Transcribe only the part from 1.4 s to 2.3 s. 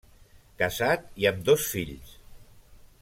dos fills.